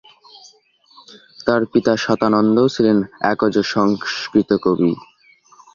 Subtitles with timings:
[1.45, 2.97] তাঁর পিতা শতানন্দও ছিলেন
[3.23, 4.91] একজ সংস্কৃত কবি।